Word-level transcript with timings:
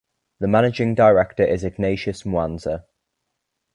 The 0.39 0.47
managing 0.47 0.95
director 0.95 1.43
is 1.43 1.63
Ignatius 1.63 2.23
Mwanza. 2.23 2.85